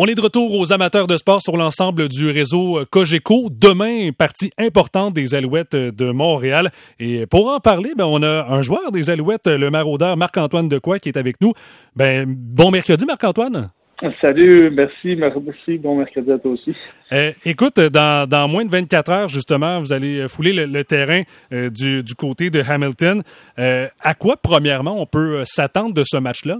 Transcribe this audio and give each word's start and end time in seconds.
On 0.00 0.06
est 0.06 0.14
de 0.14 0.20
retour 0.20 0.54
aux 0.54 0.72
amateurs 0.72 1.08
de 1.08 1.16
sport 1.16 1.42
sur 1.42 1.56
l'ensemble 1.56 2.08
du 2.08 2.30
réseau 2.30 2.78
Cogeco. 2.88 3.48
Demain, 3.50 4.12
partie 4.16 4.52
importante 4.56 5.12
des 5.12 5.34
Alouettes 5.34 5.74
de 5.74 6.12
Montréal. 6.12 6.70
Et 7.00 7.26
pour 7.26 7.48
en 7.48 7.58
parler, 7.58 7.94
ben, 7.96 8.04
on 8.04 8.22
a 8.22 8.46
un 8.48 8.62
joueur 8.62 8.92
des 8.92 9.10
Alouettes, 9.10 9.48
le 9.48 9.70
maraudeur 9.70 10.16
Marc-Antoine 10.16 10.68
Decoy, 10.68 11.00
qui 11.00 11.08
est 11.08 11.16
avec 11.16 11.40
nous. 11.40 11.52
Ben, 11.96 12.26
bon 12.28 12.70
mercredi, 12.70 13.06
Marc-Antoine. 13.06 13.70
Salut, 14.20 14.70
merci, 14.70 15.16
merci. 15.16 15.78
Bon 15.78 15.96
mercredi 15.98 16.30
à 16.30 16.38
toi 16.38 16.52
aussi. 16.52 16.76
Euh, 17.10 17.32
écoute, 17.44 17.80
dans, 17.80 18.28
dans, 18.28 18.46
moins 18.46 18.64
de 18.64 18.70
24 18.70 19.10
heures, 19.10 19.28
justement, 19.28 19.80
vous 19.80 19.92
allez 19.92 20.28
fouler 20.28 20.52
le, 20.52 20.84
terrain 20.84 21.22
euh, 21.52 21.70
du, 21.70 22.04
du, 22.04 22.14
côté 22.14 22.50
de 22.50 22.62
Hamilton. 22.62 23.24
Euh, 23.58 23.88
à 24.00 24.14
quoi, 24.14 24.36
premièrement, 24.36 25.02
on 25.02 25.06
peut 25.06 25.42
s'attendre 25.44 25.92
de 25.92 26.04
ce 26.06 26.18
match-là? 26.18 26.58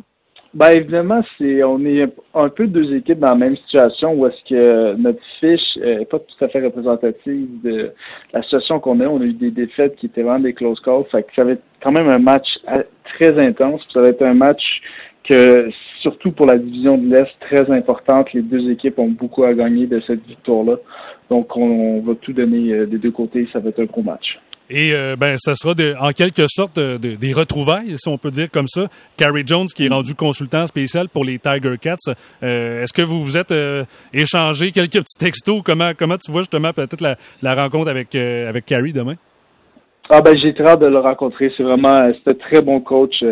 Ben 0.54 0.70
évidemment, 0.70 1.22
c'est 1.36 1.62
on 1.62 1.84
est 1.84 2.06
un 2.34 2.48
peu 2.48 2.66
deux 2.66 2.94
équipes 2.94 3.18
dans 3.18 3.28
la 3.28 3.34
même 3.34 3.56
situation 3.56 4.14
où 4.14 4.26
est-ce 4.26 4.42
que 4.48 4.94
notre 4.94 5.22
fiche 5.40 5.76
n'est 5.76 6.06
pas 6.06 6.18
tout 6.18 6.42
à 6.42 6.48
fait 6.48 6.64
représentative 6.64 7.48
de 7.62 7.92
la 8.32 8.42
situation 8.42 8.80
qu'on 8.80 9.00
a. 9.00 9.06
On 9.06 9.20
a 9.20 9.24
eu 9.24 9.34
des 9.34 9.50
défaites 9.50 9.96
qui 9.96 10.06
étaient 10.06 10.22
vraiment 10.22 10.40
des 10.40 10.54
close 10.54 10.80
calls. 10.80 11.04
Fait 11.10 11.22
que 11.22 11.34
ça 11.34 11.44
va 11.44 11.52
être 11.52 11.62
quand 11.82 11.92
même 11.92 12.08
un 12.08 12.18
match 12.18 12.58
très 13.04 13.38
intense. 13.38 13.86
Ça 13.92 14.00
va 14.00 14.08
être 14.08 14.22
un 14.22 14.32
match 14.32 14.80
que, 15.22 15.68
surtout 16.00 16.32
pour 16.32 16.46
la 16.46 16.56
division 16.56 16.96
de 16.96 17.14
l'Est, 17.14 17.38
très 17.40 17.70
importante. 17.70 18.32
Les 18.32 18.42
deux 18.42 18.70
équipes 18.70 18.98
ont 18.98 19.08
beaucoup 19.08 19.44
à 19.44 19.52
gagner 19.52 19.86
de 19.86 20.00
cette 20.00 20.24
victoire-là. 20.26 20.76
Donc, 21.28 21.56
on, 21.56 22.00
va 22.00 22.14
tout 22.14 22.32
donner 22.32 22.72
euh, 22.72 22.86
des 22.86 22.98
deux 22.98 23.10
côtés. 23.10 23.46
Ça 23.52 23.60
va 23.60 23.68
être 23.68 23.80
un 23.80 23.84
gros 23.84 24.02
match. 24.02 24.40
Et 24.70 24.92
euh, 24.92 25.16
ben, 25.16 25.36
ça 25.38 25.54
sera 25.54 25.74
en 26.00 26.12
quelque 26.12 26.46
sorte 26.48 26.78
des 26.78 27.32
retrouvailles, 27.32 27.96
si 27.96 28.08
on 28.08 28.18
peut 28.18 28.30
dire 28.30 28.50
comme 28.50 28.68
ça. 28.68 28.88
Carrie 29.16 29.44
Jones, 29.46 29.66
qui 29.74 29.86
est 29.86 29.88
rendu 29.88 30.14
consultant 30.14 30.66
spécial 30.66 31.08
pour 31.08 31.24
les 31.24 31.38
Tiger 31.38 31.76
Cats. 31.80 31.96
Euh, 32.42 32.82
est-ce 32.82 32.92
que 32.92 33.02
vous 33.02 33.24
vous 33.24 33.36
êtes 33.36 33.54
échangé 34.12 34.72
quelques 34.72 35.00
petits 35.00 35.18
textos? 35.18 35.62
Comment, 35.64 35.92
comment 35.98 36.16
tu 36.18 36.30
vois 36.30 36.42
justement 36.42 36.72
peut-être 36.72 37.00
la, 37.00 37.16
la 37.42 37.54
rencontre 37.54 37.90
avec, 37.90 38.14
avec 38.14 38.66
Carrie 38.66 38.92
demain? 38.92 39.16
Ah 40.10 40.22
ben 40.22 40.34
j'ai 40.36 40.54
très 40.54 40.66
hâte 40.66 40.80
de 40.80 40.86
le 40.86 40.98
rencontrer. 40.98 41.52
C'est 41.54 41.62
vraiment 41.62 42.10
c'est 42.14 42.30
un 42.30 42.34
très 42.34 42.62
bon 42.62 42.80
coach. 42.80 43.22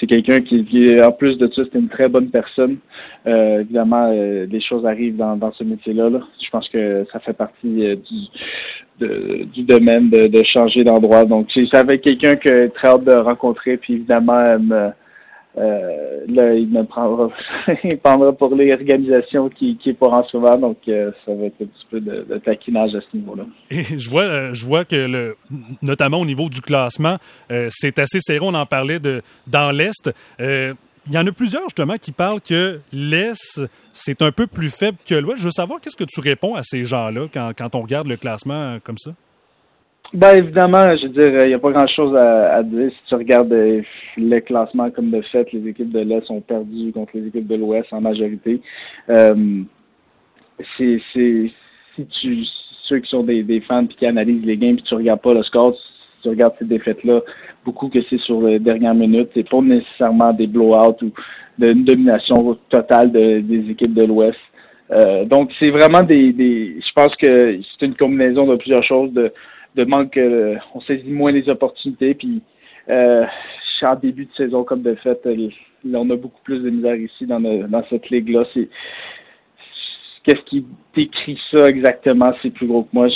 C'est 0.00 0.06
quelqu'un 0.06 0.40
qui, 0.40 0.64
en 1.02 1.12
plus 1.12 1.36
de 1.36 1.46
ça, 1.48 1.62
c'est 1.70 1.78
une 1.78 1.88
très 1.88 2.08
bonne 2.08 2.30
personne. 2.30 2.78
Euh, 3.26 3.60
évidemment, 3.60 4.10
euh, 4.10 4.46
les 4.46 4.60
choses 4.60 4.86
arrivent 4.86 5.16
dans, 5.16 5.36
dans 5.36 5.52
ce 5.52 5.64
métier-là. 5.64 6.08
Là. 6.08 6.20
Je 6.40 6.48
pense 6.50 6.68
que 6.70 7.04
ça 7.12 7.20
fait 7.20 7.34
partie 7.34 7.86
euh, 7.86 7.96
du, 7.96 9.06
de, 9.06 9.44
du 9.44 9.62
domaine 9.64 10.08
de, 10.08 10.26
de 10.28 10.42
changer 10.44 10.82
d'endroit. 10.82 11.26
Donc 11.26 11.48
avec 11.72 12.00
quelqu'un 12.00 12.36
que 12.36 12.68
très 12.68 12.88
hâte 12.88 13.04
de 13.04 13.12
rencontrer. 13.12 13.76
Puis 13.76 13.94
évidemment, 13.94 14.58
me, 14.58 14.90
euh, 15.56 16.24
là, 16.26 16.54
il 16.54 16.68
me 16.68 16.82
prendra, 16.82 17.30
il 17.84 17.98
prendra 17.98 18.32
pour 18.32 18.54
l'organisation 18.54 19.48
qui, 19.48 19.76
qui 19.76 19.90
est 19.90 19.94
pour 19.94 20.12
en 20.12 20.24
souvent, 20.24 20.58
donc 20.58 20.78
euh, 20.88 21.12
ça 21.24 21.32
va 21.32 21.44
être 21.44 21.62
un 21.62 21.66
petit 21.66 21.86
peu 21.90 22.00
de, 22.00 22.38
taquinage 22.44 22.94
à 22.96 23.00
ce 23.00 23.16
niveau-là. 23.16 23.44
Et 23.70 23.82
je 23.82 24.10
vois, 24.10 24.22
euh, 24.22 24.52
je 24.52 24.66
vois 24.66 24.84
que 24.84 24.96
le, 24.96 25.36
notamment 25.80 26.18
au 26.18 26.26
niveau 26.26 26.48
du 26.48 26.60
classement, 26.60 27.18
c'est 27.70 27.98
assez 27.98 28.18
serré. 28.20 28.40
On 28.42 28.54
en 28.54 28.66
parlait 28.66 28.98
de 28.98 29.22
dans 29.46 29.70
l'est. 29.70 30.10
il 30.40 31.12
y 31.12 31.18
en 31.18 31.26
a 31.26 31.32
plusieurs 31.32 31.64
justement 31.64 31.96
qui 31.98 32.10
parlent 32.10 32.40
que 32.40 32.80
l'Est, 32.92 33.60
c'est 33.92 34.22
un 34.22 34.32
peu 34.32 34.46
plus 34.46 34.70
faible 34.70 34.98
que 35.06 35.14
l'Ouest. 35.14 35.40
Je 35.40 35.46
veux 35.46 35.52
savoir 35.52 35.80
qu'est-ce 35.80 35.96
que 35.96 36.04
tu 36.04 36.20
réponds 36.20 36.54
à 36.56 36.62
ces 36.62 36.84
gens-là 36.84 37.26
quand, 37.32 37.52
quand 37.56 37.74
on 37.74 37.82
regarde 37.82 38.08
le 38.08 38.16
classement 38.16 38.78
comme 38.82 38.98
ça? 38.98 39.12
Ben 40.12 40.36
évidemment, 40.36 40.96
je 40.96 41.06
veux 41.06 41.12
dire, 41.12 41.44
il 41.44 41.48
n'y 41.48 41.54
a 41.54 41.58
pas 41.58 41.72
grand-chose 41.72 42.14
à, 42.14 42.62
dire. 42.62 42.90
Si 42.90 42.98
tu 43.08 43.14
regardes 43.14 43.52
euh, 43.52 43.82
le 44.16 44.40
classement 44.40 44.90
comme 44.90 45.10
de 45.10 45.20
fait, 45.22 45.50
les 45.52 45.68
équipes 45.70 45.90
de 45.90 46.00
l'Est 46.00 46.26
sont 46.26 46.40
perdues 46.40 46.92
contre 46.92 47.12
les 47.14 47.26
équipes 47.28 47.48
de 47.48 47.56
l'Ouest 47.56 47.92
en 47.92 48.00
majorité. 48.00 48.60
Euh, 49.08 49.62
c'est 50.76 51.00
si 51.12 51.52
tu 51.96 52.44
ceux 52.84 52.98
qui 52.98 53.08
sont 53.08 53.22
des, 53.22 53.42
des 53.42 53.60
fans 53.62 53.86
puis 53.86 53.96
qui 53.96 54.06
analysent 54.06 54.44
les 54.44 54.58
games 54.58 54.76
puis 54.76 54.84
tu 54.84 54.94
regardes 54.94 55.22
pas 55.22 55.32
le 55.32 55.42
score, 55.42 55.74
si 55.74 56.22
tu 56.22 56.28
regardes 56.28 56.54
ces 56.58 56.66
défaites-là, 56.66 57.22
beaucoup 57.64 57.88
que 57.88 58.02
c'est 58.02 58.18
sur 58.18 58.42
les 58.42 58.58
dernières 58.58 58.94
minutes, 58.94 59.30
c'est 59.34 59.48
pas 59.48 59.62
nécessairement 59.62 60.32
des 60.32 60.46
blowouts 60.46 61.02
ou 61.02 61.10
une 61.58 61.84
domination 61.84 62.58
totale 62.68 63.10
des 63.10 63.70
équipes 63.70 63.94
de 63.94 64.04
l'Ouest. 64.04 64.38
Euh, 64.90 65.24
donc 65.24 65.50
c'est 65.58 65.70
vraiment 65.70 66.02
des, 66.02 66.32
des 66.32 66.76
je 66.78 66.92
pense 66.92 67.16
que 67.16 67.58
c'est 67.62 67.86
une 67.86 67.94
combinaison 67.94 68.46
de 68.46 68.56
plusieurs 68.56 68.82
choses 68.82 69.12
de 69.12 69.32
de 69.74 69.84
manque, 69.84 70.16
euh, 70.16 70.56
on 70.74 70.80
saisit 70.80 71.10
moins 71.10 71.32
les 71.32 71.48
opportunités. 71.48 72.14
Puis, 72.14 72.42
euh, 72.88 73.24
en 73.82 73.96
début 73.96 74.26
de 74.26 74.32
saison, 74.32 74.64
comme 74.64 74.82
de 74.82 74.94
fait, 74.94 75.20
euh, 75.26 75.48
on 75.92 76.08
a 76.10 76.16
beaucoup 76.16 76.40
plus 76.42 76.62
de 76.62 76.70
misère 76.70 76.96
ici 76.96 77.26
dans, 77.26 77.40
dans 77.40 77.84
cette 77.90 78.08
ligue-là. 78.10 78.44
C'est 78.54 78.68
Qu'est-ce 80.24 80.40
qui 80.42 80.64
décrit 80.96 81.38
ça 81.50 81.68
exactement? 81.68 82.32
C'est 82.40 82.50
plus 82.50 82.66
gros 82.66 82.84
que 82.84 82.88
moi. 82.94 83.08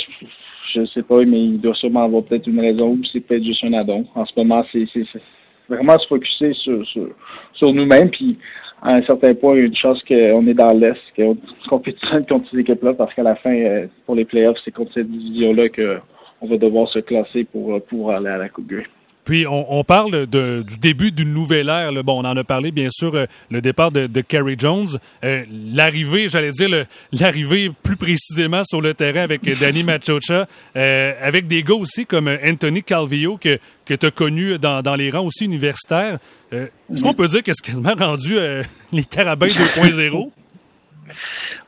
Je 0.73 0.81
ne 0.81 0.85
sais 0.85 1.01
pas, 1.01 1.25
mais 1.25 1.43
il 1.43 1.59
doit 1.59 1.73
sûrement 1.73 2.03
avoir 2.03 2.23
peut-être 2.23 2.45
une 2.45 2.59
raison 2.59 2.89
ou 2.89 3.03
c'est 3.03 3.19
peut-être 3.19 3.43
juste 3.43 3.63
un 3.63 3.73
addon. 3.73 4.05
En 4.13 4.25
ce 4.25 4.33
moment, 4.37 4.63
c'est 4.71 4.85
vraiment 5.67 5.97
se 5.97 6.07
focuser 6.07 6.53
sur, 6.53 6.85
sur, 6.85 7.09
sur 7.53 7.73
nous-mêmes. 7.73 8.11
Puis, 8.11 8.37
à 8.83 8.93
un 8.93 9.01
certain 9.01 9.33
point, 9.33 9.55
il 9.55 9.59
y 9.59 9.63
a 9.63 9.65
une 9.65 9.75
chance 9.75 10.03
qu'on 10.03 10.45
est 10.45 10.53
dans 10.53 10.71
l'Est, 10.71 11.01
qu'on 11.15 11.35
compétitionne 11.67 12.27
contre 12.27 12.47
ces 12.51 12.59
équipes-là, 12.59 12.93
parce 12.93 13.13
qu'à 13.15 13.23
la 13.23 13.35
fin, 13.35 13.55
euh, 13.55 13.87
pour 14.05 14.13
les 14.13 14.25
playoffs, 14.25 14.59
c'est 14.63 14.71
contre 14.71 14.93
cette 14.93 15.09
division-là 15.09 15.69
que 15.69 15.99
on 16.41 16.47
va 16.47 16.57
devoir 16.57 16.87
se 16.87 16.99
classer 16.99 17.43
pour, 17.43 17.73
euh, 17.73 17.79
pour 17.79 18.11
aller 18.11 18.29
à 18.29 18.37
la 18.37 18.49
Coupe 18.49 18.67
Grey. 18.67 18.85
Puis 19.25 19.45
on, 19.45 19.83
parle 19.83 20.25
de, 20.25 20.63
du 20.67 20.79
début 20.79 21.11
d'une 21.11 21.31
nouvelle 21.31 21.69
ère. 21.69 21.91
Bon, 22.03 22.19
on 22.19 22.25
en 22.25 22.35
a 22.35 22.43
parlé 22.43 22.71
bien 22.71 22.87
sûr, 22.89 23.13
euh, 23.13 23.25
le 23.51 23.61
départ 23.61 23.91
de, 23.91 24.07
de 24.07 24.21
Kerry 24.21 24.55
Jones, 24.57 24.87
euh, 25.23 25.43
l'arrivée, 25.71 26.29
j'allais 26.29 26.49
dire 26.49 26.85
l'arrivée 27.11 27.69
plus 27.83 27.95
précisément 27.95 28.63
sur 28.63 28.81
le 28.81 28.95
terrain 28.95 29.21
avec 29.21 29.43
Danny 29.59 29.83
Machocha, 29.83 30.47
avec 30.73 31.45
des 31.45 31.61
gars 31.61 31.75
aussi 31.75 32.07
comme 32.07 32.27
Anthony 32.43 32.81
Calvillo 32.81 33.37
que 33.37 33.59
que 33.85 33.93
tu 33.93 34.05
as 34.05 34.11
connu 34.11 34.57
dans, 34.57 34.81
dans 34.81 34.95
les 34.95 35.11
rangs 35.11 35.25
aussi 35.25 35.45
universitaires. 35.45 36.17
Est-ce 36.51 37.03
qu'on 37.03 37.13
peut 37.13 37.27
dire 37.27 37.43
qu'est-ce 37.43 37.61
qui 37.61 37.79
m'a 37.79 37.93
rendu 37.93 38.35
les 38.91 39.03
Carabins 39.03 39.47
2.0? 39.47 40.31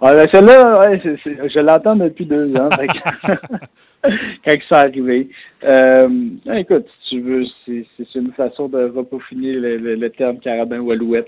Ouais, 0.01 0.16
ben 0.16 0.28
celle-là, 0.31 0.79
ouais, 0.79 1.00
je 1.25 1.59
l'entends 1.59 1.95
depuis 1.95 2.25
deux 2.25 2.56
ans. 2.56 2.69
quand 4.03 4.57
ça 4.67 4.79
arrivé. 4.79 5.29
Euh, 5.63 6.09
écoute, 6.56 6.88
si 7.03 7.17
tu 7.17 7.22
veux, 7.22 7.44
c'est 7.66 8.16
une 8.16 8.31
façon 8.34 8.67
de 8.67 8.85
repeaufiner 8.85 9.53
le, 9.53 9.78
le, 9.78 10.09
terme 10.09 10.39
carabin 10.39 10.79
ou 10.79 10.89
alouette. 10.89 11.28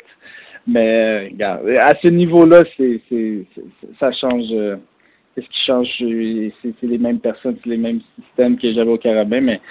Mais 0.66 1.28
regarde, 1.28 1.70
à 1.70 1.94
ce 2.02 2.08
niveau-là, 2.08 2.64
c'est 2.76 3.02
ça 4.00 4.12
change. 4.12 4.52
Euh, 5.38 5.42
Qu'est-ce 5.42 5.48
qui 5.48 5.66
change? 5.66 6.54
C'est 6.62 6.88
les 6.88 6.98
mêmes 6.98 7.20
personnes, 7.20 7.58
c'est 7.64 7.70
les 7.70 7.78
mêmes 7.78 8.02
systèmes 8.22 8.58
que 8.58 8.72
j'avais 8.74 8.92
au 8.92 8.98
carabin, 8.98 9.42
mais 9.42 9.62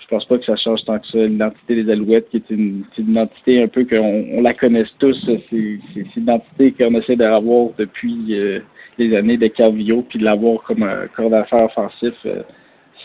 je 0.00 0.06
pense 0.06 0.24
pas 0.24 0.38
que 0.38 0.44
ça 0.44 0.56
change 0.56 0.84
tant 0.84 0.98
que 0.98 1.06
ça. 1.06 1.18
L'identité 1.18 1.82
des 1.82 1.92
Alouettes, 1.92 2.28
qui 2.30 2.38
est 2.38 2.50
une, 2.50 2.84
identité 2.96 3.62
un 3.62 3.68
peu 3.68 3.84
qu'on 3.84 4.26
on 4.32 4.40
la 4.40 4.54
connaisse 4.54 4.88
tous, 4.98 5.18
c'est 5.26 5.50
une 5.50 6.06
identité 6.16 6.72
qu'on 6.72 6.94
essaie 6.94 7.16
d'avoir 7.16 7.70
depuis 7.76 8.16
euh, 8.30 8.60
les 8.96 9.14
années 9.16 9.36
de 9.36 9.48
Cavio, 9.48 10.02
puis 10.08 10.18
de 10.18 10.24
l'avoir 10.24 10.62
comme 10.62 10.82
un 10.82 11.06
corps 11.08 11.30
d'affaires 11.30 11.64
offensif. 11.64 12.14
Euh, 12.24 12.42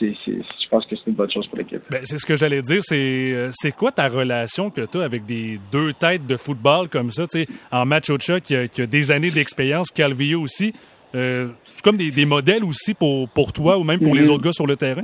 je 0.02 0.70
pense 0.70 0.86
que 0.88 0.96
c'est 0.96 1.08
une 1.08 1.14
bonne 1.14 1.30
chose 1.30 1.48
pour 1.48 1.58
l'équipe. 1.58 1.82
Ben, 1.90 2.02
c'est 2.04 2.18
ce 2.18 2.26
que 2.26 2.36
j'allais 2.36 2.62
dire. 2.62 2.82
C'est, 2.84 3.32
euh, 3.34 3.52
quoi 3.78 3.92
ta 3.92 4.08
relation 4.08 4.70
que 4.70 4.86
tu 4.86 4.98
as 4.98 5.04
avec 5.04 5.26
des 5.26 5.60
deux 5.72 5.94
têtes 5.94 6.26
de 6.26 6.36
football 6.36 6.90
comme 6.90 7.12
ça? 7.12 7.26
En 7.72 7.86
match 7.86 8.10
au 8.10 8.18
qui 8.18 8.56
a, 8.56 8.68
qui 8.68 8.82
a 8.82 8.86
des 8.88 9.12
années 9.12 9.32
d'expérience, 9.32 9.92
Calvillo 9.92 10.42
aussi. 10.42 10.74
Euh, 11.16 11.50
c'est 11.66 11.84
comme 11.84 11.98
des, 11.98 12.12
des, 12.12 12.26
modèles 12.26 12.64
aussi 12.64 12.94
pour, 12.94 13.30
pour 13.30 13.54
toi 13.54 13.78
ou 13.78 13.84
même 13.84 14.00
pour 14.00 14.16
les 14.16 14.24
mm-hmm. 14.24 14.32
autres 14.32 14.44
gars 14.44 14.52
sur 14.52 14.66
le 14.66 14.76
terrain? 14.76 15.04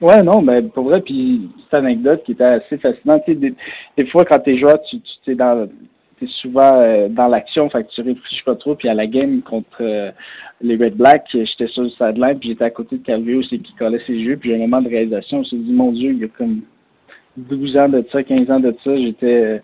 Ouais, 0.00 0.22
non, 0.22 0.42
mais 0.42 0.62
pour 0.62 0.84
vrai, 0.84 1.00
puis 1.00 1.48
cette 1.64 1.74
anecdote 1.74 2.22
qui 2.24 2.32
était 2.32 2.44
assez 2.44 2.78
fascinante. 2.78 3.22
Des, 3.26 3.54
des 3.96 4.06
fois, 4.06 4.24
quand 4.24 4.38
t'es 4.38 4.58
joueur, 4.58 4.80
tu, 4.82 5.00
tu 5.00 5.30
es 5.30 5.34
dans 5.34 5.68
t'es 6.18 6.26
souvent 6.26 6.80
euh, 6.80 7.08
dans 7.08 7.28
l'action, 7.28 7.68
fait 7.68 7.84
que 7.84 7.90
tu 7.90 8.02
réfléchis 8.02 8.42
pas 8.44 8.54
trop. 8.54 8.74
Puis 8.74 8.88
à 8.88 8.94
la 8.94 9.06
game 9.06 9.42
contre 9.42 9.78
euh, 9.80 10.10
les 10.60 10.76
Red 10.76 10.96
Black, 10.96 11.26
j'étais 11.32 11.66
sur 11.66 11.82
le 11.82 11.90
sideline, 11.90 12.38
puis 12.38 12.50
j'étais 12.50 12.64
à 12.64 12.70
côté 12.70 12.98
de 12.98 13.04
Calvio, 13.04 13.42
c'est 13.42 13.58
qui 13.58 13.74
collait 13.74 14.02
ses 14.06 14.24
jeux. 14.24 14.36
Puis 14.36 14.54
un 14.54 14.58
moment 14.58 14.82
de 14.82 14.88
réalisation, 14.88 15.38
je 15.38 15.40
me 15.40 15.44
suis 15.44 15.58
dit, 15.58 15.72
mon 15.72 15.92
Dieu, 15.92 16.12
il 16.12 16.18
y 16.18 16.24
a 16.24 16.28
comme 16.28 16.62
12 17.36 17.76
ans 17.76 17.88
de 17.88 18.04
ça, 18.10 18.22
15 18.22 18.50
ans 18.50 18.60
de 18.60 18.74
ça, 18.82 18.96
j'étais 18.96 19.62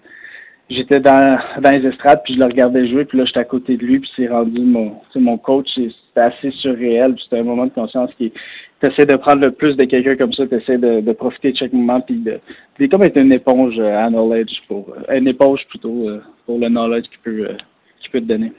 j'étais 0.71 1.01
dans, 1.01 1.39
dans 1.61 1.71
les 1.71 1.87
estrades, 1.87 2.23
puis 2.25 2.35
je 2.35 2.39
le 2.39 2.47
regardais 2.47 2.87
jouer, 2.87 3.05
puis 3.05 3.19
là, 3.19 3.25
j'étais 3.25 3.41
à 3.41 3.45
côté 3.45 3.77
de 3.77 3.85
lui, 3.85 4.01
puis 4.01 4.11
c'est 4.17 4.29
rendu 4.29 4.61
mon, 4.61 4.97
mon 5.15 5.39
coach. 5.39 5.69
C'était 5.75 5.93
assez 6.21 6.51
surréel, 6.51 7.15
puis 7.15 7.25
c'était 7.25 7.41
un 7.41 7.45
moment 7.45 7.67
de 7.67 7.73
conscience 7.73 8.13
qui 8.15 8.33
t'essaies 8.81 9.07
de 9.07 9.17
prendre 9.17 9.43
le 9.43 9.53
plus 9.53 9.77
de 9.77 9.85
quelqu'un 9.85 10.17
comme 10.17 10.33
ça, 10.33 10.47
t'essaies 10.47 10.79
de, 10.79 11.01
de 11.01 11.13
profiter 11.13 11.53
de 11.53 11.57
chaque 11.57 11.73
moment, 11.73 12.01
puis 12.01 12.17
de, 12.17 12.41
c'est 12.79 12.89
comme 12.89 13.03
être 13.03 13.19
une 13.19 13.33
éponge 13.33 13.79
euh, 13.79 13.97
à 13.97 14.09
knowledge 14.09 14.63
pour, 14.67 14.89
euh, 14.91 15.17
une 15.19 15.29
éponge 15.29 15.67
plutôt, 15.69 16.09
euh, 16.09 16.21
pour 16.47 16.59
le 16.59 16.69
knowledge 16.69 17.09
qu'il 17.09 17.21
peut, 17.21 17.49
qu'il 18.01 18.11
peut 18.11 18.21
te 18.21 18.27
donner. 18.27 18.53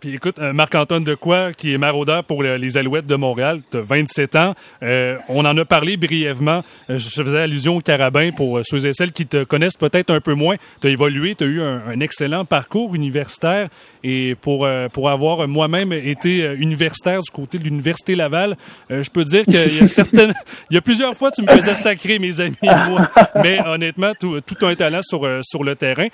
Puis 0.00 0.14
écoute, 0.14 0.38
euh, 0.38 0.52
Marc-Antoine 0.52 1.02
Decoy, 1.02 1.52
qui 1.56 1.72
est 1.72 1.78
maraudeur 1.78 2.22
pour 2.22 2.44
les 2.44 2.78
Alouettes 2.78 3.06
de 3.06 3.16
Montréal, 3.16 3.62
tu 3.68 3.80
27 3.80 4.36
ans. 4.36 4.54
Euh, 4.84 5.18
on 5.28 5.44
en 5.44 5.56
a 5.56 5.64
parlé 5.64 5.96
brièvement. 5.96 6.62
Euh, 6.88 6.98
je 6.98 7.08
faisais 7.08 7.40
allusion 7.40 7.76
au 7.76 7.80
carabin 7.80 8.30
pour 8.30 8.60
ceux 8.62 8.86
et 8.86 8.92
celles 8.92 9.10
qui 9.10 9.26
te 9.26 9.42
connaissent 9.42 9.76
peut-être 9.76 10.10
un 10.10 10.20
peu 10.20 10.34
moins. 10.34 10.54
Tu 10.80 10.86
as 10.86 10.90
évolué, 10.90 11.34
tu 11.34 11.42
as 11.42 11.46
eu 11.48 11.60
un, 11.62 11.98
excellent 11.98 12.44
parcours 12.44 12.94
universitaire. 12.94 13.68
Et 14.04 14.36
pour, 14.36 14.68
pour 14.92 15.10
avoir 15.10 15.48
moi-même 15.48 15.92
été 15.92 16.54
universitaire 16.54 17.20
du 17.20 17.30
côté 17.32 17.58
de 17.58 17.64
l'Université 17.64 18.14
Laval, 18.14 18.56
je 18.88 19.10
peux 19.10 19.24
dire 19.24 19.44
qu'il 19.44 19.74
y 19.74 19.80
a 19.80 19.86
certaines... 19.88 20.32
il 20.70 20.74
y 20.74 20.78
a 20.78 20.80
plusieurs 20.80 21.16
fois, 21.16 21.32
tu 21.32 21.42
me 21.42 21.48
faisais 21.48 21.74
sacrer, 21.74 22.20
mes 22.20 22.38
amis 22.40 22.56
et 22.62 22.88
moi. 22.88 23.10
Mais 23.42 23.60
honnêtement, 23.66 24.12
tout, 24.18 24.40
tout 24.42 24.64
un 24.64 24.76
talent 24.76 25.02
sur, 25.02 25.28
sur 25.42 25.64
le 25.64 25.74
terrain. 25.74 26.06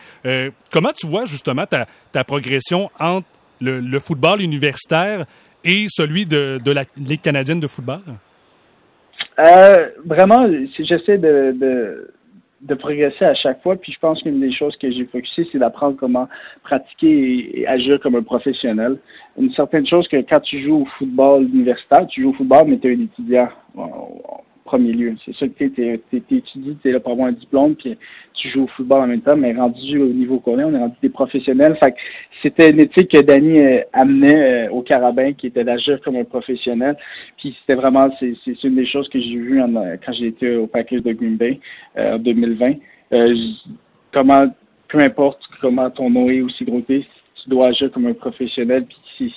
comment 0.73 0.93
tu 0.93 1.07
vois 1.07 1.27
justement 1.27 1.67
ta, 1.67 1.87
ta 2.11 2.25
progression 2.25 2.91
entre 2.99 3.27
le, 3.61 3.99
football 3.99 4.41
universitaire 4.41 5.25
et 5.65 5.87
celui 5.89 6.27
de, 6.27 6.71
la 6.71 6.85
Ligue 6.97 7.21
canadienne 7.21 7.61
de 7.61 7.67
football? 7.67 8.01
Euh, 9.39 9.89
vraiment, 10.05 10.47
j'essaie 10.79 11.19
de, 11.19 11.57
de, 12.61 12.75
progresser 12.75 13.25
à 13.25 13.35
chaque 13.35 13.63
fois. 13.63 13.77
Puis 13.77 13.93
je 13.93 13.99
pense 13.99 14.23
qu'une 14.23 14.41
des 14.41 14.53
choses 14.53 14.77
que 14.77 14.91
j'ai 14.91 15.05
focusé, 15.07 15.49
c'est 15.51 15.59
d'apprendre 15.59 15.97
comment 15.97 16.29
pratiquer 16.63 17.61
et, 17.61 17.67
agir 17.67 18.01
comme 18.01 18.17
un 18.17 18.23
professionnel. 18.23 18.99
Une 19.39 19.51
certaine 19.53 19.87
chose 19.87 20.09
que 20.09 20.17
quand 20.17 20.41
tu 20.41 20.63
joues 20.63 20.83
au 20.83 20.87
football 20.99 21.45
universitaire, 21.45 22.07
tu 22.07 22.23
joues 22.23 22.31
au 22.31 22.35
football, 22.35 22.65
mais 22.69 22.79
tu 22.79 22.89
es 22.89 22.97
un 22.97 23.01
étudiant 23.01 23.49
premier 24.75 24.93
lieu. 24.93 25.15
C'est 25.25 25.35
ça 25.37 25.47
que 25.47 25.65
tu 25.65 26.01
étudies, 26.37 26.77
tu 26.83 26.89
es 26.89 26.93
là 26.93 26.99
pour 26.99 27.13
avoir 27.13 27.29
un 27.29 27.33
diplôme, 27.33 27.77
puis 27.77 27.97
tu 28.33 28.49
joues 28.49 28.65
au 28.65 28.67
football 28.67 29.03
en 29.03 29.07
même 29.07 29.21
temps, 29.21 29.37
mais 29.37 29.53
rendu 29.53 29.99
au 29.99 30.09
niveau 30.09 30.41
qu'on 30.41 30.59
est, 30.59 30.65
on 30.65 30.75
est 30.75 30.79
rendu 30.79 30.97
des 31.01 31.11
professionnels. 31.11 31.77
Fait 31.77 31.95
c'était 32.43 32.71
une 32.71 32.81
éthique 32.81 33.13
que 33.13 33.21
Danny 33.21 33.61
euh, 33.61 33.83
amenait 33.93 34.67
euh, 34.67 34.73
au 34.73 34.83
carabin, 34.83 35.33
qui 35.33 35.47
était 35.47 35.63
d'agir 35.63 36.01
comme 36.01 36.17
un 36.17 36.25
professionnel. 36.25 36.97
Puis 37.39 37.57
c'était 37.61 37.77
vraiment, 37.77 38.11
c'est 38.19 38.65
une 38.65 38.75
des 38.75 38.85
choses 38.85 39.09
que 39.09 39.21
j'ai 39.21 39.37
vues 39.37 39.63
quand 40.05 40.13
j'ai 40.13 40.27
été 40.27 40.57
au 40.57 40.67
package 40.67 41.03
de 41.03 41.13
Green 41.13 41.37
Bay 41.37 41.61
euh, 41.97 42.17
en 42.17 42.19
2020. 42.19 42.75
comment, 44.13 44.53
peu 44.89 44.99
importe 44.99 45.41
comment 45.61 45.89
ton 45.89 46.11
nom 46.11 46.29
est 46.29 46.41
aussi 46.41 46.65
gros 46.65 46.81
tu 46.81 47.49
dois 47.49 47.69
agir 47.69 47.91
comme 47.93 48.07
un 48.07 48.15
professionnel, 48.15 48.87
puis 48.87 49.33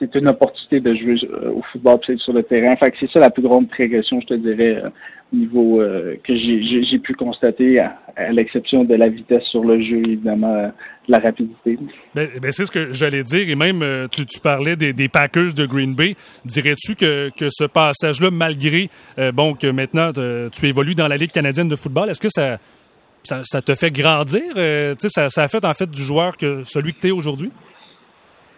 c'est 0.00 0.14
une 0.14 0.28
opportunité 0.28 0.80
de 0.80 0.94
jouer 0.94 1.16
euh, 1.24 1.52
au 1.52 1.62
football 1.70 2.00
sur 2.16 2.32
le 2.32 2.42
terrain. 2.42 2.74
Fait 2.76 2.92
c'est 2.98 3.10
ça 3.10 3.20
la 3.20 3.30
plus 3.30 3.42
grande 3.42 3.68
progression, 3.68 4.20
je 4.20 4.26
te 4.26 4.34
dirais, 4.34 4.82
euh, 4.82 4.88
au 5.32 5.36
niveau 5.36 5.80
euh, 5.80 6.16
que 6.24 6.34
j'ai 6.34 6.98
pu 6.98 7.12
constater, 7.14 7.78
à, 7.78 7.98
l'exception 8.32 8.84
de 8.84 8.94
la 8.94 9.08
vitesse 9.08 9.44
sur 9.44 9.62
le 9.62 9.80
jeu, 9.80 9.98
évidemment, 9.98 10.64
de 10.64 11.12
la 11.12 11.18
rapidité. 11.18 11.78
Ben, 12.14 12.28
ben, 12.40 12.50
c'est 12.50 12.64
ce 12.64 12.70
que 12.70 12.92
j'allais 12.92 13.22
dire, 13.22 13.48
et 13.48 13.54
même 13.54 14.08
tu, 14.10 14.24
parlais 14.42 14.74
des, 14.74 15.08
Packers 15.08 15.54
de 15.54 15.66
Green 15.66 15.94
Bay. 15.94 16.16
Dirais-tu 16.44 16.96
que, 16.96 17.30
que 17.38 17.48
ce 17.50 17.64
passage-là, 17.64 18.30
malgré 18.30 18.90
bon 19.32 19.54
que 19.54 19.68
maintenant 19.68 20.10
tu 20.12 20.66
évolues 20.66 20.94
dans 20.94 21.08
la 21.08 21.16
Ligue 21.16 21.30
canadienne 21.30 21.68
de 21.68 21.76
football, 21.76 22.10
est-ce 22.10 22.20
que 22.20 22.28
ça, 22.28 22.58
ça, 23.22 23.62
te 23.62 23.74
fait 23.74 23.90
grandir? 23.90 24.42
ça, 24.98 25.28
ça 25.28 25.42
a 25.42 25.48
fait 25.48 25.64
en 25.64 25.74
fait 25.74 25.88
du 25.88 26.02
joueur 26.02 26.36
que 26.36 26.64
celui 26.64 26.92
que 26.92 27.00
tu 27.00 27.08
es 27.08 27.12
aujourd'hui? 27.12 27.50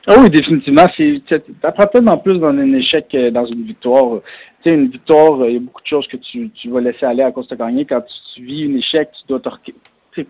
Ah 0.07 0.17
oui, 0.19 0.31
définitivement. 0.31 0.89
Tu 0.89 1.23
apprends 1.63 1.87
tellement 1.87 2.19
plus 2.19 2.39
dans 2.39 2.49
un 2.49 2.73
échec 2.73 3.07
que 3.09 3.31
dans 3.31 3.47
une 3.47 3.63
victoire. 3.63 4.21
Tu 4.63 4.71
sais, 4.71 4.75
une 4.75 4.89
victoire, 4.89 5.47
il 5.47 5.55
y 5.55 5.57
a 5.57 5.61
beaucoup 5.61 5.81
de 5.81 5.87
choses 5.87 6.09
que 6.09 6.17
tu, 6.17 6.51
tu 6.51 6.71
vas 6.71 6.81
laisser 6.81 7.07
aller 7.07 7.23
à 7.23 7.31
cause 7.31 7.47
de 7.49 7.55
gagner. 7.55 7.85
Quand 7.85 8.03
tu, 8.35 8.43
vis 8.43 8.65
un 8.65 8.75
échec, 8.77 9.11
tu 9.13 9.23
dois 9.29 9.39
te 9.41 9.49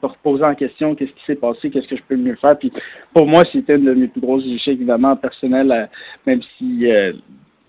reposer 0.06 0.44
en 0.44 0.54
question 0.54 0.94
qu'est-ce 0.94 1.12
qui 1.12 1.24
s'est 1.24 1.36
passé, 1.36 1.70
qu'est-ce 1.70 1.88
que 1.88 1.96
je 1.96 2.02
peux 2.06 2.16
mieux 2.16 2.36
faire. 2.36 2.58
Puis 2.58 2.70
pour 3.14 3.26
moi, 3.26 3.44
c'était 3.50 3.76
une 3.76 3.86
de 3.86 3.94
mes 3.94 4.08
plus 4.08 4.20
grosses 4.20 4.44
échecs, 4.46 4.74
évidemment, 4.74 5.16
personnels, 5.16 5.72
euh, 5.72 5.86
même 6.26 6.40
si 6.58 6.90
euh, 6.90 7.12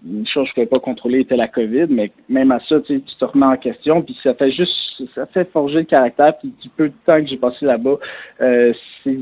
une 0.06 0.26
chose 0.26 0.44
que 0.46 0.50
je 0.50 0.54
pouvais 0.56 0.66
pas 0.66 0.80
contrôler 0.80 1.20
était 1.22 1.38
la 1.38 1.48
COVID, 1.48 1.88
mais 1.90 2.12
même 2.28 2.52
à 2.52 2.60
ça, 2.60 2.80
tu, 2.82 3.02
te 3.02 3.26
remets 3.26 3.46
en 3.46 3.56
question, 3.56 4.02
puis 4.02 4.18
ça 4.22 4.34
fait 4.34 4.52
juste, 4.52 5.04
ça 5.16 5.26
fait 5.28 5.50
forger 5.52 5.80
le 5.80 5.86
caractère, 5.86 6.38
puis 6.38 6.54
du 6.62 6.70
peu 6.70 6.90
de 6.90 6.94
temps 7.06 7.20
que 7.20 7.28
j'ai 7.28 7.38
passé 7.38 7.66
là-bas, 7.66 7.98
euh, 8.42 8.74
c'est 9.04 9.18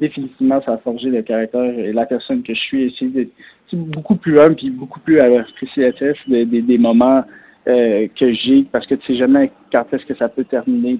définitivement 0.00 0.62
ça 0.62 0.72
a 0.72 0.78
forgé 0.78 1.10
le 1.10 1.22
caractère 1.22 1.78
et 1.78 1.92
la 1.92 2.06
personne 2.06 2.42
que 2.42 2.54
je 2.54 2.60
suis. 2.60 2.96
C'est 2.98 3.76
beaucoup 3.76 4.16
plus 4.16 4.40
humble, 4.40 4.56
puis 4.56 4.70
beaucoup 4.70 5.00
plus 5.00 5.20
appréciatif 5.20 6.16
des, 6.28 6.44
des, 6.46 6.78
moments 6.78 7.24
euh, 7.68 8.08
que 8.18 8.32
j'ai, 8.32 8.64
parce 8.64 8.86
que 8.86 8.94
tu 8.94 9.06
sais 9.06 9.14
jamais 9.18 9.50
quand 9.70 9.84
est-ce 9.92 10.06
que 10.06 10.14
ça 10.14 10.28
peut 10.28 10.44
terminer, 10.44 10.98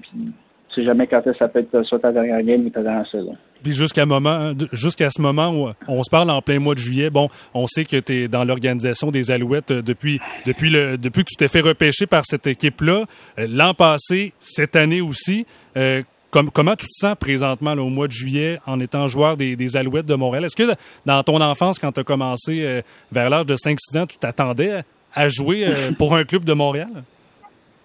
sais 0.75 0.83
jamais 0.83 1.07
quand 1.07 1.21
ça 1.37 1.47
peut 1.47 1.59
être 1.59 1.83
soit 1.83 1.99
ta 1.99 2.11
dernière 2.11 2.41
game 2.43 2.65
ou 2.65 2.69
ta 2.69 2.81
dernière 2.81 3.07
saison. 3.07 3.35
Puis 3.63 3.73
jusqu'à 3.73 4.05
moment, 4.05 4.53
jusqu'à 4.73 5.09
ce 5.09 5.21
moment 5.21 5.49
où 5.49 5.69
on 5.87 6.03
se 6.03 6.09
parle 6.09 6.29
en 6.29 6.41
plein 6.41 6.59
mois 6.59 6.75
de 6.75 6.79
juillet, 6.79 7.09
bon, 7.09 7.29
on 7.53 7.65
sait 7.65 7.85
que 7.85 7.97
tu 7.97 8.13
es 8.13 8.27
dans 8.27 8.43
l'organisation 8.43 9.09
des 9.09 9.31
Alouettes 9.31 9.71
euh, 9.71 9.81
depuis 9.81 10.19
depuis 10.45 10.69
le 10.69 10.97
depuis 10.97 11.23
que 11.23 11.29
tu 11.29 11.35
t'es 11.35 11.47
fait 11.47 11.61
repêcher 11.61 12.05
par 12.05 12.23
cette 12.25 12.45
équipe-là. 12.45 13.05
Euh, 13.39 13.47
l'an 13.49 13.73
passé, 13.73 14.33
cette 14.39 14.75
année 14.75 15.01
aussi. 15.01 15.45
Euh, 15.77 16.03
comment 16.31 16.75
tu 16.75 16.85
te 16.85 16.93
sens 16.93 17.15
présentement 17.17 17.71
au 17.73 17.89
mois 17.89 18.07
de 18.07 18.11
juillet 18.11 18.59
en 18.67 18.79
étant 18.81 19.07
joueur 19.07 19.37
des, 19.37 19.55
des 19.55 19.77
Alouettes 19.77 20.05
de 20.05 20.15
Montréal? 20.15 20.43
Est-ce 20.43 20.55
que 20.55 20.75
dans 21.05 21.23
ton 21.23 21.39
enfance, 21.39 21.79
quand 21.79 21.93
tu 21.93 22.01
as 22.01 22.03
commencé 22.03 22.81
vers 23.09 23.29
l'âge 23.29 23.45
de 23.45 23.55
5-6 23.55 23.97
ans, 23.97 24.05
tu 24.05 24.17
t'attendais 24.17 24.83
à 25.13 25.29
jouer 25.29 25.91
pour 25.97 26.13
un 26.13 26.25
club 26.25 26.43
de 26.43 26.51
Montréal? 26.51 26.89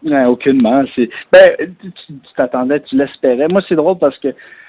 Non, 0.03 0.27
aucunement. 0.29 0.85
Ben, 1.33 1.57
tu 1.79 2.13
t'attendais, 2.37 2.81
tu 2.81 2.97
l'espérais. 2.97 3.49
Moi, 3.49 3.61
c'est 3.69 3.77
drôle 3.77 3.99
parce 3.99 4.19
que 4.19 4.29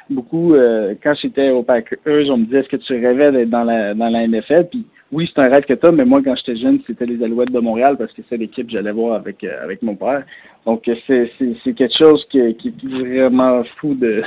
beaucoup, 0.09 0.53
euh, 0.53 0.93
quand 1.01 1.13
j'étais 1.13 1.51
au 1.51 1.63
Packers, 1.63 2.29
on 2.29 2.37
me 2.37 2.45
disait 2.45 2.59
est-ce 2.59 2.69
que 2.69 2.77
tu 2.77 2.93
rêvais 2.93 3.31
d'être 3.31 3.49
dans 3.49 3.63
la, 3.63 3.93
dans 3.93 4.09
la 4.09 4.27
NFL? 4.27 4.67
Puis 4.69 4.85
oui, 5.11 5.29
c'est 5.33 5.41
un 5.41 5.49
rêve 5.49 5.65
que 5.65 5.73
tu 5.73 5.85
as, 5.85 5.91
mais 5.91 6.05
moi, 6.05 6.21
quand 6.23 6.35
j'étais 6.35 6.55
jeune, 6.55 6.79
c'était 6.87 7.05
les 7.05 7.21
Alouettes 7.23 7.51
de 7.51 7.59
Montréal 7.59 7.97
parce 7.97 8.13
que 8.13 8.21
c'est 8.29 8.37
l'équipe 8.37 8.67
que 8.67 8.73
j'allais 8.73 8.91
voir 8.91 9.15
avec, 9.15 9.43
euh, 9.43 9.63
avec 9.63 9.81
mon 9.81 9.95
père. 9.95 10.23
Donc, 10.65 10.83
c'est, 11.07 11.31
c'est, 11.63 11.73
quelque 11.73 11.97
chose 11.97 12.25
qui, 12.29 12.55
qui, 12.55 12.69
est 12.69 12.87
vraiment 12.87 13.63
fou 13.77 13.93
de, 13.95 14.21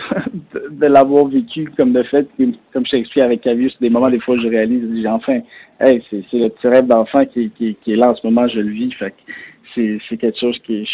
de, 0.71 0.87
l'avoir 0.87 1.27
vécu 1.27 1.71
comme 1.77 1.93
de 1.93 2.03
fait. 2.03 2.29
Comme 2.73 2.85
je 2.85 2.91
t'explique 2.91 3.23
avec 3.25 3.41
Cavius, 3.43 3.79
des 3.81 3.89
moments, 3.89 4.11
des 4.11 4.21
fois, 4.21 4.37
je 4.39 4.49
réalise, 4.49 5.01
j'ai 5.01 5.09
enfin, 5.09 5.41
hey, 5.81 6.03
c'est, 6.11 6.23
c'est 6.31 6.39
le 6.39 6.49
petit 6.49 6.69
rêve 6.69 6.87
d'enfant 6.87 7.25
qui, 7.25 7.51
qui, 7.51 7.77
qui 7.77 7.93
est 7.93 7.97
là 7.97 8.11
en 8.11 8.17
ce 8.17 8.27
moment, 8.27 8.47
je 8.49 8.61
le 8.61 8.71
vis. 8.71 8.93
Fait 8.93 9.15
c'est, 9.75 9.99
c'est 10.09 10.17
quelque 10.17 10.39
chose 10.39 10.59
qui 10.65 10.87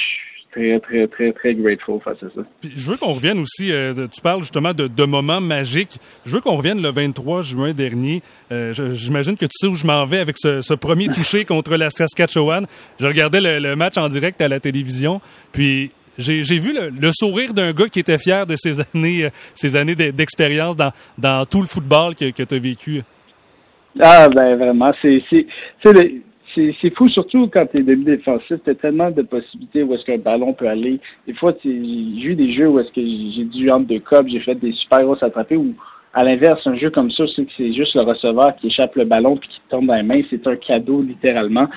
très, 0.51 0.81
très, 0.81 1.07
très, 1.07 1.33
très 1.33 1.55
grateful 1.55 2.01
face 2.01 2.23
à 2.23 2.27
ça. 2.35 2.43
Puis, 2.61 2.73
je 2.75 2.91
veux 2.91 2.97
qu'on 2.97 3.15
revienne 3.15 3.39
aussi, 3.39 3.73
euh, 3.73 3.95
tu 3.95 4.21
parles 4.21 4.41
justement 4.41 4.73
de, 4.73 4.87
de, 4.87 5.05
moments 5.05 5.41
magiques. 5.41 5.99
Je 6.27 6.35
veux 6.35 6.41
qu'on 6.41 6.57
revienne 6.57 6.83
le 6.83 6.91
23 6.91 7.43
juin 7.43 7.73
dernier. 7.73 8.23
Euh, 8.53 8.73
J'imagine 8.93 9.37
que 9.37 9.47
tu 9.47 9.53
sais 9.53 9.67
où 9.67 9.75
je 9.75 9.87
m'en 9.87 10.05
vais 10.05 10.19
avec 10.19 10.37
ce, 10.39 10.61
ce 10.63 10.75
premier 10.75 11.09
touché 11.15 11.45
contre 11.45 11.77
la 11.77 11.91
Saskatchewan. 11.91 12.67
Je 12.99 13.07
regardais 13.07 13.41
le, 13.41 13.59
le, 13.59 13.77
match 13.77 13.97
en 13.97 14.09
direct 14.09 14.41
à 14.41 14.49
la 14.49 14.61
télévision, 14.61 15.21
puis 15.53 15.91
j'ai 16.19 16.43
vu 16.43 16.75
le, 16.75 16.91
le 16.91 17.11
sourire 17.15 17.55
d'un 17.55 17.73
gars 17.73 17.89
qui 17.89 18.01
était 18.01 18.19
fier 18.19 18.45
de 18.45 18.57
ses 18.57 18.81
années, 18.95 19.25
euh, 19.25 19.31
ses 19.55 19.77
années 19.77 19.95
d'expérience 19.95 20.77
dans, 20.77 20.93
dans 21.17 21.47
tout 21.47 21.61
le 21.61 21.67
football 21.67 22.15
que, 22.15 22.31
que 22.31 22.43
tu 22.43 22.55
as 22.55 22.59
vécu. 22.59 23.03
Ah, 23.99 24.29
ben 24.29 24.57
vraiment, 24.57 24.93
c'est 25.03 25.21
c'est 26.55 26.95
fou, 26.95 27.09
surtout 27.09 27.49
quand 27.49 27.67
tu 27.67 27.79
es 27.79 27.83
demi-défensif, 27.83 28.59
tu 28.65 28.77
tellement 28.77 29.11
de 29.11 29.23
possibilités 29.23 29.83
où 29.83 29.95
est-ce 29.95 30.05
qu'un 30.05 30.19
ballon 30.19 30.53
peut 30.53 30.69
aller. 30.69 31.01
Des 31.27 31.35
fois, 31.35 31.55
j'ai 31.63 31.71
eu 31.71 32.35
des 32.35 32.53
jeux 32.53 32.69
où 32.69 32.79
est-ce 32.79 32.93
que 32.93 33.01
j'ai 33.01 33.45
dû 33.45 33.71
entre 33.71 33.87
deux 33.87 34.01
copes, 34.01 34.29
j'ai 34.29 34.41
fait 34.41 34.55
des 34.55 34.73
super 34.73 35.03
grosses 35.03 35.23
attrapées 35.23 35.57
ou 35.57 35.75
à 36.13 36.25
l'inverse, 36.25 36.67
un 36.67 36.75
jeu 36.75 36.91
comme 36.91 37.11
ça, 37.11 37.25
c'est 37.29 37.45
que 37.45 37.53
c'est 37.57 37.73
juste 37.73 37.95
le 37.95 38.01
receveur 38.01 38.57
qui 38.57 38.67
échappe 38.67 38.97
le 38.97 39.05
ballon 39.05 39.37
puis 39.37 39.49
qui 39.49 39.61
tombe 39.69 39.87
dans 39.87 39.95
les 39.95 40.03
mains. 40.03 40.23
C'est 40.29 40.45
un 40.47 40.57
cadeau, 40.57 41.03
littéralement. 41.03 41.69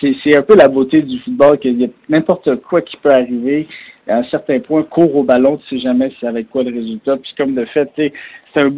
C'est 0.00 0.34
un 0.34 0.42
peu 0.42 0.56
la 0.56 0.68
beauté 0.68 1.02
du 1.02 1.18
football, 1.18 1.58
qu'il 1.58 1.80
y 1.80 1.84
a 1.84 1.88
n'importe 2.08 2.56
quoi 2.62 2.80
qui 2.80 2.96
peut 2.96 3.12
arriver. 3.12 3.68
À 4.08 4.16
un 4.16 4.24
certain 4.24 4.58
point, 4.60 4.82
cours 4.82 5.14
au 5.14 5.22
ballon, 5.22 5.58
tu 5.58 5.68
sais 5.68 5.78
jamais 5.78 6.10
c'est 6.18 6.26
avec 6.26 6.48
quoi 6.48 6.64
le 6.64 6.72
résultat. 6.72 7.18
Puis 7.18 7.34
comme 7.36 7.54
de 7.54 7.66
fait, 7.66 7.90
c'est 7.96 8.12
un, 8.60 8.74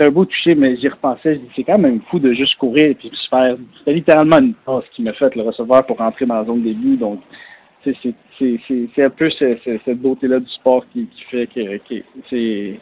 un 0.00 0.10
beau 0.10 0.24
toucher, 0.26 0.54
mais 0.54 0.76
j'y 0.76 0.88
repensais, 0.88 1.40
c'est 1.56 1.64
quand 1.64 1.78
même 1.78 2.00
fou 2.10 2.18
de 2.18 2.32
juste 2.34 2.56
courir 2.56 2.90
et 2.90 2.94
puis 2.94 3.10
se 3.12 3.28
faire. 3.28 3.56
C'était 3.78 3.94
littéralement 3.94 4.38
une 4.38 4.54
passe 4.54 4.84
qui 4.92 5.02
m'a 5.02 5.14
fait 5.14 5.34
le 5.34 5.42
receveur 5.42 5.86
pour 5.86 5.96
rentrer 5.96 6.26
dans 6.26 6.36
la 6.36 6.44
zone 6.44 6.62
début. 6.62 6.96
Donc, 6.96 7.20
c'est 7.82 7.94
un 8.98 9.10
peu 9.10 9.30
cette, 9.30 9.88
beauté-là 9.98 10.38
du 10.38 10.50
sport 10.50 10.84
qui, 10.92 11.08
fait 11.30 11.46
que, 11.46 11.78
que 11.78 12.04
c'est 12.28 12.78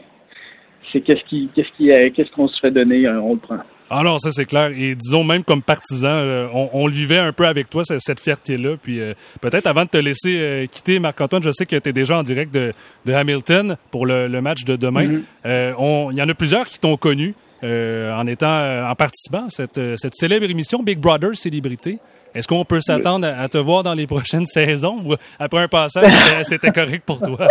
c'est 0.91 1.01
qu'est-ce 1.01 1.25
qui, 1.25 1.49
qu'est-ce 1.55 1.71
qui, 1.77 1.91
euh, 1.93 2.11
qu'est-ce 2.15 2.31
qu'on 2.31 2.49
se 2.49 2.59
fait 2.61 2.71
donner, 2.71 3.07
euh, 3.07 3.21
on 3.21 3.35
le 3.35 3.41
prend. 3.41 3.59
Ah 3.91 4.03
non, 4.03 4.19
ça 4.19 4.31
c'est 4.33 4.47
clair. 4.47 4.71
Et 4.71 4.95
disons 4.95 5.23
même 5.23 5.45
comme 5.45 5.61
partisan, 5.61 6.09
euh, 6.09 6.49
on, 6.53 6.87
le 6.87 6.93
vivait 6.93 7.19
un 7.19 7.33
peu 7.33 7.47
avec 7.47 7.69
toi, 7.69 7.83
cette, 7.85 8.21
fierté-là. 8.21 8.77
Puis 8.83 8.99
peut-être 9.43 9.67
avant 9.67 9.85
de 9.85 9.91
te 9.91 9.99
laisser 9.99 10.67
quitter, 10.73 10.99
Marc-Antoine, 10.99 11.43
je 11.43 11.53
sais 11.53 11.67
que 11.67 11.77
tu 11.77 11.89
es 11.91 11.93
déjà 11.93 12.19
en 12.19 12.23
direct 12.23 12.55
de, 12.55 12.73
de 13.05 13.13
Hamilton 13.13 13.77
pour 13.91 14.07
le, 14.07 14.29
match 14.41 14.65
de 14.65 14.77
demain. 14.77 15.21
Mm-hmm. 15.45 16.11
Il 16.13 16.19
y 16.19 16.23
en 16.23 16.29
a 16.29 16.35
plusieurs 16.35 16.67
qui 16.67 16.79
t'ont 16.79 16.97
connu 16.97 17.35
en 17.63 18.27
étant 18.27 18.89
en 18.89 18.95
participant 18.95 19.45
à 19.45 19.51
cette, 19.51 19.79
cette 19.97 20.15
célèbre 20.15 20.49
émission 20.49 20.83
Big 20.83 20.99
Brother 20.99 21.37
Célébrité. 21.37 21.99
Est-ce 22.35 22.49
qu'on 22.49 22.65
peut 22.65 22.81
s'attendre 22.81 23.27
à, 23.27 23.47
te 23.51 23.59
voir 23.59 23.83
dans 23.83 23.95
les 23.95 24.07
prochaines 24.07 24.47
saisons 24.47 25.03
ou 25.05 25.15
après 25.39 25.61
un 25.61 25.69
passage, 25.69 26.11
c'était 26.45 26.71
correct 26.71 27.05
pour 27.05 27.21
toi? 27.21 27.47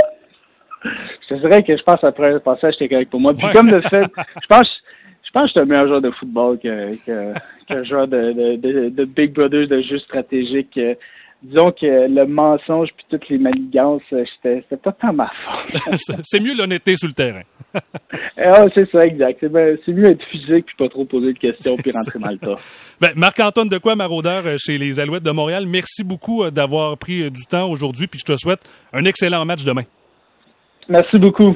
te 1.27 1.33
dirais 1.35 1.63
que 1.63 1.75
je 1.75 1.83
pense 1.83 2.03
après 2.03 2.33
le 2.33 2.39
passage, 2.39 2.73
c'était 2.73 2.89
correct 2.89 3.09
pour 3.09 3.19
moi. 3.19 3.33
Puis 3.33 3.47
comme 3.53 3.69
de 3.69 3.81
fait, 3.81 4.05
je 4.41 4.47
pense, 4.47 4.83
je 5.23 5.31
pense 5.31 5.43
que 5.43 5.47
je 5.47 5.51
suis 5.51 5.59
un 5.59 5.65
meilleur 5.65 5.87
joueur 5.87 6.01
de 6.01 6.11
football 6.11 6.59
qu'un 6.59 6.95
que, 7.05 7.33
que 7.69 7.83
joueur 7.83 8.07
de, 8.07 8.55
de, 8.57 8.89
de, 8.89 9.05
Big 9.05 9.33
Brothers 9.33 9.67
de 9.67 9.81
jeu 9.81 9.97
stratégique. 9.99 10.79
Disons 11.43 11.71
que 11.71 12.07
le 12.07 12.25
mensonge 12.27 12.89
puis 12.95 13.05
toutes 13.09 13.27
les 13.29 13.39
manigances, 13.39 14.03
c'était 14.09 14.63
pas 14.77 14.91
tant 14.91 15.11
ma 15.11 15.27
faute. 15.27 15.97
c'est 16.23 16.39
mieux 16.39 16.53
l'honnêteté 16.55 16.95
sur 16.95 17.07
le 17.07 17.15
terrain. 17.15 17.41
ah, 18.37 18.65
c'est 18.75 18.89
ça, 18.91 19.07
exact. 19.07 19.39
C'est 19.41 19.93
mieux 19.93 20.05
être 20.05 20.23
physique 20.25 20.65
puis 20.67 20.75
pas 20.77 20.87
trop 20.87 21.05
poser 21.05 21.33
de 21.33 21.39
questions 21.39 21.77
puis 21.77 21.91
rentrer 21.91 22.19
dans 22.19 22.29
le 22.29 22.37
tas. 22.37 22.61
Ben, 22.99 23.11
Marc-Antoine 23.15 23.69
de 23.69 23.79
quoi, 23.79 23.95
maraudeur 23.95 24.45
euh, 24.45 24.57
chez 24.59 24.77
les 24.77 24.99
Alouettes 24.99 25.23
de 25.23 25.31
Montréal, 25.31 25.65
merci 25.65 26.03
beaucoup 26.03 26.43
euh, 26.43 26.51
d'avoir 26.51 26.95
pris 26.97 27.23
euh, 27.23 27.29
du 27.31 27.43
temps 27.49 27.67
aujourd'hui 27.69 28.05
puis 28.05 28.19
je 28.19 28.33
te 28.33 28.37
souhaite 28.37 28.61
un 28.93 29.05
excellent 29.05 29.43
match 29.45 29.63
demain. 29.63 29.83
Merci 30.89 31.19
beaucoup. 31.19 31.55